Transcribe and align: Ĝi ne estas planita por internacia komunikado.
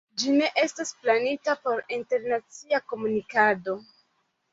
Ĝi 0.21 0.31
ne 0.35 0.45
estas 0.61 0.91
planita 1.01 1.55
por 1.65 1.81
internacia 1.97 2.81
komunikado. 2.93 3.77